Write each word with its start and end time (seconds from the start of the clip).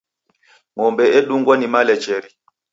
Ng'ombe 0.75 1.05
edungwa 1.17 1.53
ni 1.57 1.67
malecheri. 1.73 2.29